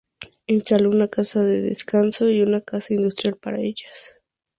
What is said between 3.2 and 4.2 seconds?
para ellas.